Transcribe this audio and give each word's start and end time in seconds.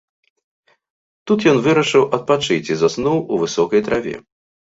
Тут 1.31 1.39
ён 1.51 1.57
вырашыў 1.67 2.03
адпачыць 2.19 2.67
і 2.71 2.79
заснуў 2.85 3.17
у 3.35 3.39
высокай 3.45 3.81
траве. 3.89 4.15